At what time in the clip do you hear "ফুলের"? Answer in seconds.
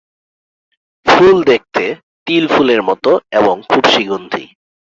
2.47-2.81